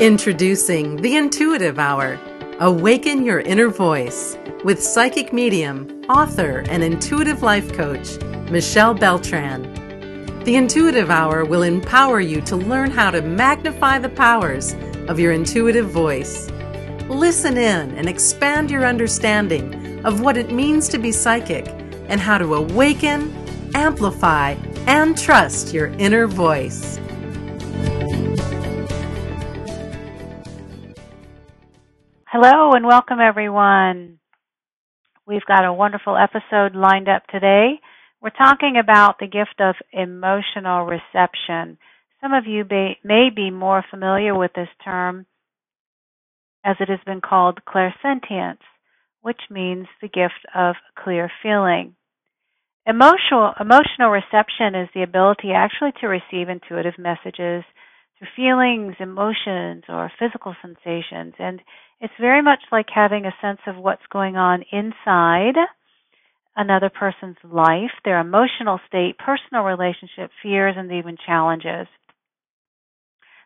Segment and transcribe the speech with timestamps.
[0.00, 2.18] Introducing the Intuitive Hour.
[2.60, 8.18] Awaken your inner voice with psychic medium, author, and intuitive life coach,
[8.50, 9.62] Michelle Beltran.
[10.44, 14.74] The Intuitive Hour will empower you to learn how to magnify the powers
[15.06, 16.48] of your intuitive voice.
[17.10, 21.68] Listen in and expand your understanding of what it means to be psychic
[22.08, 23.30] and how to awaken,
[23.74, 24.52] amplify,
[24.86, 26.98] and trust your inner voice.
[32.32, 34.20] Hello and welcome everyone.
[35.26, 37.80] We've got a wonderful episode lined up today.
[38.22, 41.76] We're talking about the gift of emotional reception.
[42.20, 42.64] Some of you
[43.02, 45.26] may be more familiar with this term
[46.64, 48.62] as it has been called clairsentience,
[49.22, 51.96] which means the gift of clear feeling.
[52.86, 57.64] Emotional, emotional reception is the ability actually to receive intuitive messages
[58.20, 61.34] through feelings, emotions, or physical sensations.
[61.38, 61.60] And
[62.00, 65.56] it's very much like having a sense of what's going on inside
[66.56, 71.86] another person's life, their emotional state, personal relationship, fears, and even challenges.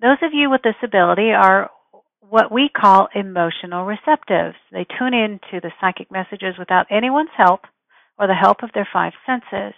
[0.00, 1.70] Those of you with this ability are
[2.20, 4.54] what we call emotional receptives.
[4.70, 7.60] They tune in to the psychic messages without anyone's help
[8.18, 9.74] or the help of their five senses.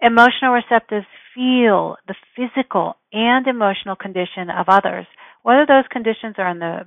[0.00, 5.06] Emotional receptives feel the physical and emotional condition of others,
[5.42, 6.86] whether those conditions are in the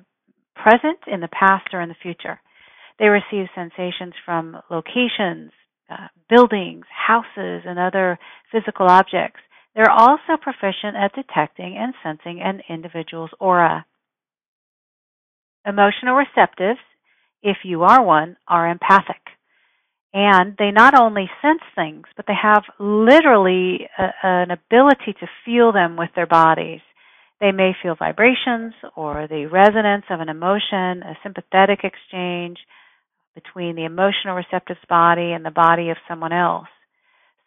[0.55, 2.39] present, in the past, or in the future.
[2.97, 5.51] They receive sensations from locations,
[5.89, 8.17] uh, buildings, houses, and other
[8.51, 9.41] physical objects.
[9.75, 13.85] They're also proficient at detecting and sensing an individual's aura.
[15.65, 16.79] Emotional receptives,
[17.43, 19.24] if you are one, are empathic.
[20.17, 25.73] And they not only sense things, but they have literally a, an ability to feel
[25.73, 26.79] them with their bodies.
[27.41, 32.59] They may feel vibrations or the resonance of an emotion, a sympathetic exchange
[33.35, 36.69] between the emotional receptive's body and the body of someone else.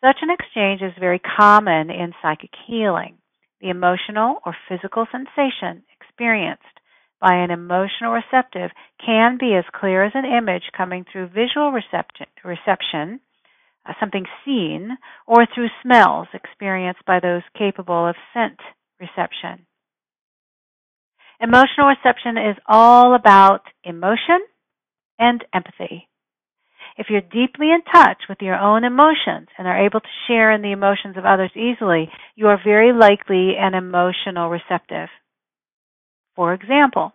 [0.04, 3.16] Such an exchange is very common in psychic healing.
[3.62, 6.77] The emotional or physical sensation experienced
[7.20, 8.70] by an emotional receptive
[9.04, 13.20] can be as clear as an image coming through visual reception, reception
[13.88, 14.90] uh, something seen,
[15.26, 18.58] or through smells experienced by those capable of scent
[19.00, 19.66] reception.
[21.40, 24.40] Emotional reception is all about emotion
[25.18, 26.08] and empathy.
[26.96, 30.62] If you're deeply in touch with your own emotions and are able to share in
[30.62, 35.08] the emotions of others easily, you are very likely an emotional receptive.
[36.38, 37.12] For example,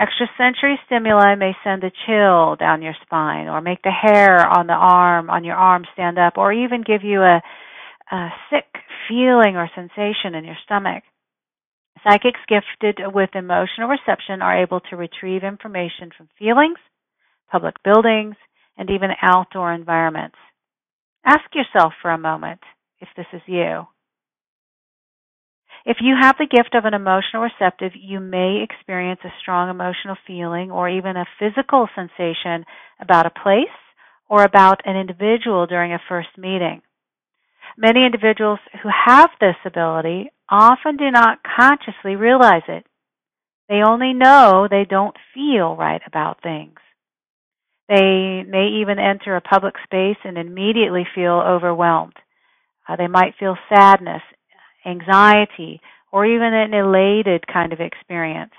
[0.00, 4.72] extrasensory stimuli may send a chill down your spine or make the hair on the
[4.72, 7.42] arm on your arm stand up or even give you a,
[8.10, 8.64] a sick
[9.06, 11.04] feeling or sensation in your stomach.
[12.02, 16.78] Psychics gifted with emotional reception are able to retrieve information from feelings,
[17.50, 18.36] public buildings,
[18.78, 20.36] and even outdoor environments.
[21.26, 22.60] Ask yourself for a moment
[22.98, 23.86] if this is you.
[25.84, 30.16] If you have the gift of an emotional receptive, you may experience a strong emotional
[30.26, 32.64] feeling or even a physical sensation
[33.00, 33.66] about a place
[34.28, 36.82] or about an individual during a first meeting.
[37.76, 42.86] Many individuals who have this ability often do not consciously realize it.
[43.68, 46.78] They only know they don't feel right about things.
[47.88, 52.14] They may even enter a public space and immediately feel overwhelmed.
[52.88, 54.22] Uh, they might feel sadness,
[54.86, 58.52] anxiety, or even an elated kind of experience.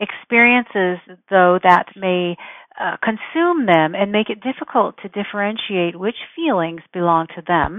[0.00, 0.98] Experiences,
[1.28, 2.36] though, that may
[2.80, 7.78] uh, consume them and make it difficult to differentiate which feelings belong to them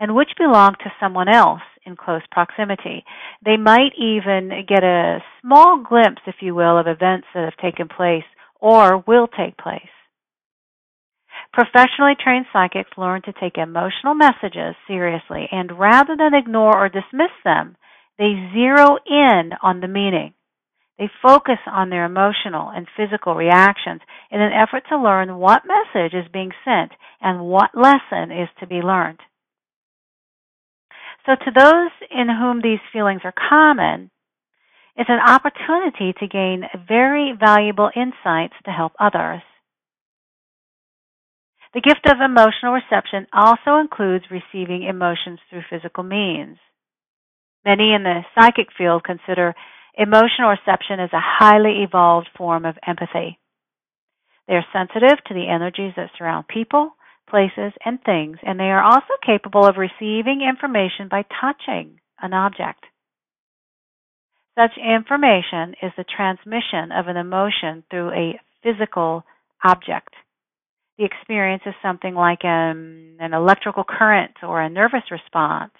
[0.00, 3.04] and which belong to someone else in close proximity.
[3.44, 7.88] They might even get a small glimpse, if you will, of events that have taken
[7.88, 8.24] place
[8.60, 9.82] or will take place.
[11.56, 17.32] Professionally trained psychics learn to take emotional messages seriously and rather than ignore or dismiss
[17.44, 17.78] them,
[18.18, 20.34] they zero in on the meaning.
[20.98, 26.12] They focus on their emotional and physical reactions in an effort to learn what message
[26.12, 26.92] is being sent
[27.22, 29.20] and what lesson is to be learned.
[31.24, 34.10] So to those in whom these feelings are common,
[34.94, 39.40] it's an opportunity to gain very valuable insights to help others.
[41.76, 46.56] The gift of emotional reception also includes receiving emotions through physical means.
[47.66, 49.54] Many in the psychic field consider
[49.92, 53.38] emotional reception as a highly evolved form of empathy.
[54.48, 56.96] They are sensitive to the energies that surround people,
[57.28, 62.86] places, and things, and they are also capable of receiving information by touching an object.
[64.58, 69.26] Such information is the transmission of an emotion through a physical
[69.62, 70.14] object.
[70.98, 75.72] The experience is something like an, an electrical current or a nervous response.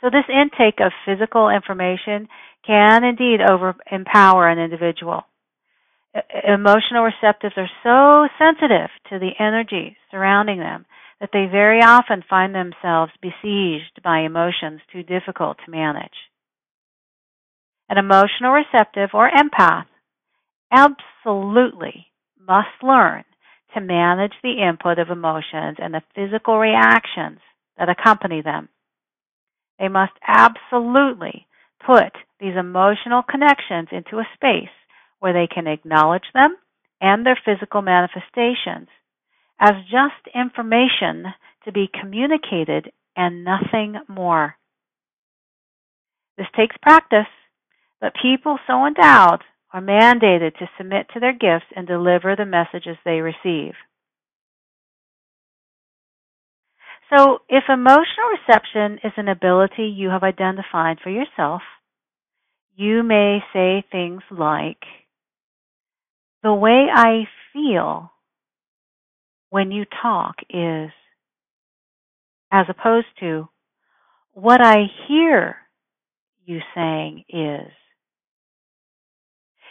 [0.00, 2.28] So this intake of physical information
[2.66, 5.22] can indeed over empower an individual.
[6.46, 10.86] Emotional receptives are so sensitive to the energy surrounding them
[11.20, 16.30] that they very often find themselves besieged by emotions too difficult to manage.
[17.88, 19.86] An emotional receptive or empath
[20.70, 22.07] absolutely
[22.48, 23.24] must learn
[23.74, 27.38] to manage the input of emotions and the physical reactions
[27.76, 28.68] that accompany them.
[29.78, 31.46] They must absolutely
[31.84, 34.74] put these emotional connections into a space
[35.20, 36.56] where they can acknowledge them
[37.00, 38.88] and their physical manifestations
[39.60, 41.26] as just information
[41.64, 44.54] to be communicated and nothing more.
[46.36, 47.26] This takes practice,
[48.00, 49.42] but people so endowed
[49.72, 53.74] are mandated to submit to their gifts and deliver the messages they receive.
[57.14, 61.62] So, if emotional reception is an ability you have identified for yourself,
[62.76, 64.82] you may say things like,
[66.42, 68.12] The way I feel
[69.50, 70.90] when you talk is,
[72.52, 73.48] as opposed to,
[74.32, 75.56] What I hear
[76.44, 77.72] you saying is.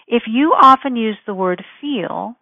[0.07, 2.36] If you often use the word feel,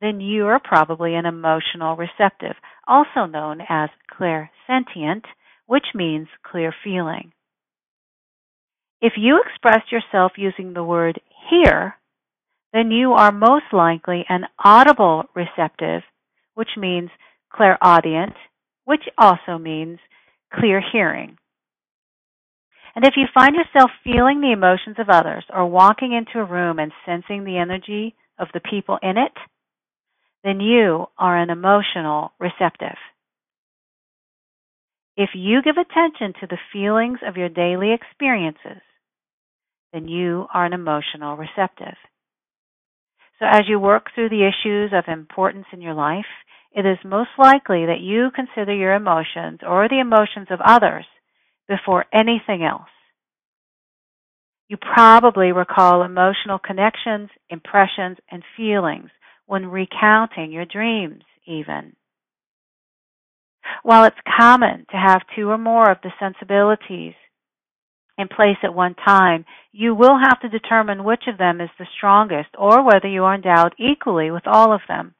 [0.00, 2.56] then you are probably an emotional receptive,
[2.86, 5.24] also known as clairsentient,
[5.66, 7.32] which means clear feeling.
[9.02, 11.20] If you express yourself using the word
[11.50, 11.96] hear,
[12.72, 16.02] then you are most likely an audible receptive,
[16.54, 17.10] which means
[17.52, 18.34] clairaudient,
[18.84, 19.98] which also means
[20.52, 21.36] clear hearing.
[22.98, 26.80] And if you find yourself feeling the emotions of others or walking into a room
[26.80, 29.30] and sensing the energy of the people in it,
[30.42, 32.96] then you are an emotional receptive.
[35.16, 38.82] If you give attention to the feelings of your daily experiences,
[39.92, 41.94] then you are an emotional receptive.
[43.38, 46.26] So as you work through the issues of importance in your life,
[46.72, 51.04] it is most likely that you consider your emotions or the emotions of others
[51.68, 52.88] before anything else.
[54.68, 59.10] You probably recall emotional connections, impressions, and feelings
[59.46, 61.94] when recounting your dreams, even.
[63.82, 67.14] While it's common to have two or more of the sensibilities
[68.18, 71.86] in place at one time, you will have to determine which of them is the
[71.96, 75.14] strongest or whether you are endowed equally with all of them.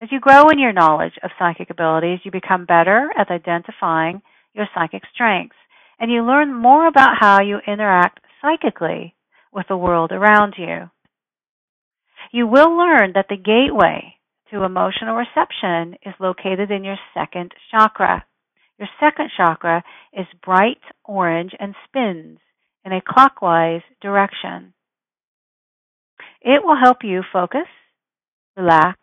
[0.00, 4.22] As you grow in your knowledge of psychic abilities, you become better at identifying
[4.54, 5.56] your psychic strengths,
[5.98, 9.14] and you learn more about how you interact psychically
[9.52, 10.90] with the world around you.
[12.32, 14.14] You will learn that the gateway
[14.50, 18.24] to emotional reception is located in your second chakra.
[18.78, 22.38] Your second chakra is bright orange and spins
[22.84, 24.74] in a clockwise direction.
[26.40, 27.68] It will help you focus,
[28.56, 28.98] relax,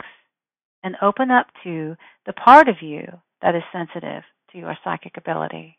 [0.84, 1.96] and open up to
[2.26, 3.06] the part of you
[3.42, 5.78] that is sensitive to your psychic ability.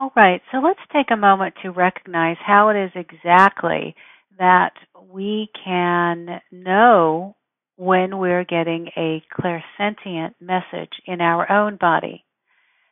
[0.00, 3.94] All right, so let's take a moment to recognize how it is exactly
[4.36, 4.72] that
[5.12, 7.36] we can know
[7.76, 12.24] when we're getting a clairsentient message in our own body.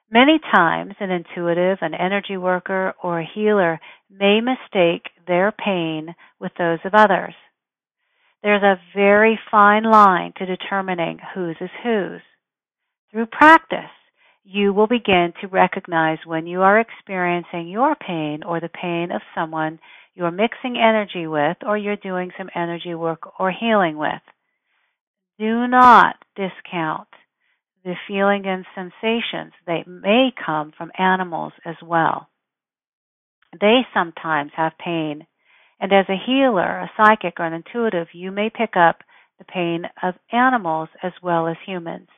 [0.09, 6.53] Many times, an intuitive, an energy worker, or a healer may mistake their pain with
[6.59, 7.35] those of others.
[8.43, 12.23] There's a very fine line to determining whose is whose.
[13.11, 13.91] Through practice,
[14.45, 19.21] you will begin to recognize when you are experiencing your pain or the pain of
[19.35, 19.79] someone
[20.15, 24.23] you're mixing energy with or you're doing some energy work or healing with.
[25.39, 27.09] Do not discount
[27.85, 32.29] the feeling and sensations that may come from animals as well.
[33.59, 35.27] They sometimes have pain,
[35.81, 38.99] and as a healer, a psychic, or an intuitive, you may pick up
[39.39, 42.09] the pain of animals as well as humans.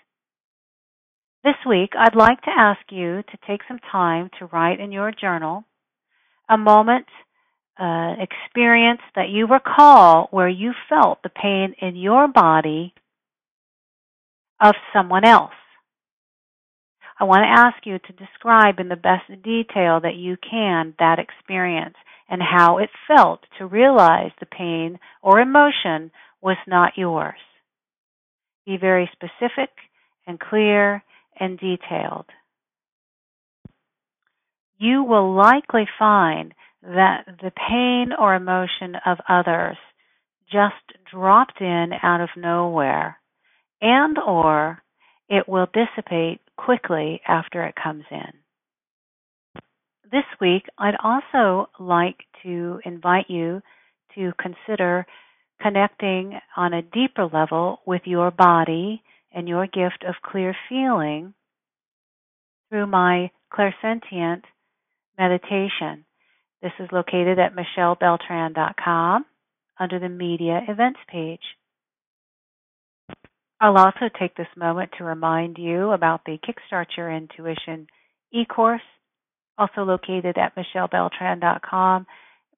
[1.44, 5.12] This week, I'd like to ask you to take some time to write in your
[5.12, 5.64] journal
[6.48, 7.06] a moment,
[7.80, 12.92] uh, experience that you recall where you felt the pain in your body
[14.60, 15.52] of someone else.
[17.18, 21.18] I want to ask you to describe in the best detail that you can that
[21.18, 21.94] experience
[22.32, 26.10] and how it felt to realize the pain or emotion
[26.40, 27.38] was not yours.
[28.66, 29.70] Be very specific
[30.26, 31.04] and clear
[31.38, 32.26] and detailed.
[34.82, 39.76] you will likely find that the pain or emotion of others
[40.50, 40.74] just
[41.10, 43.16] dropped in out of nowhere
[43.80, 44.82] and or
[45.28, 48.41] it will dissipate quickly after it comes in.
[50.12, 53.62] This week, I'd also like to invite you
[54.14, 55.06] to consider
[55.62, 59.02] connecting on a deeper level with your body
[59.32, 61.32] and your gift of clear feeling
[62.68, 64.42] through my clairsentient
[65.18, 66.04] meditation.
[66.60, 69.24] This is located at michellebeltran.com
[69.80, 71.40] under the media events page.
[73.62, 77.86] I'll also take this moment to remind you about the Kickstart Your Intuition
[78.30, 78.82] e-course,
[79.62, 82.06] also located at michellebeltran.com.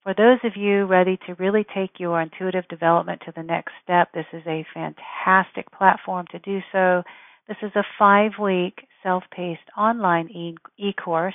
[0.03, 4.09] For those of you ready to really take your intuitive development to the next step,
[4.13, 7.03] this is a fantastic platform to do so.
[7.49, 11.35] This is a five week self paced online e course,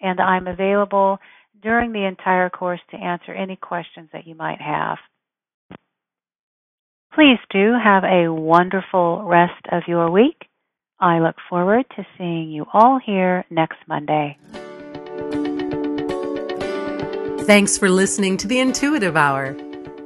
[0.00, 1.18] and I'm available
[1.62, 4.98] during the entire course to answer any questions that you might have.
[7.14, 10.46] Please do have a wonderful rest of your week.
[11.00, 14.36] I look forward to seeing you all here next Monday.
[17.48, 19.56] Thanks for listening to the Intuitive Hour.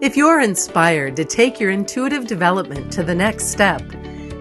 [0.00, 3.82] If you're inspired to take your intuitive development to the next step,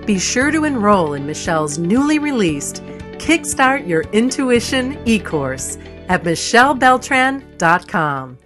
[0.06, 5.80] be sure to enroll in Michelle's newly released Kickstart Your Intuition e course
[6.10, 8.38] at michellebeltran.com.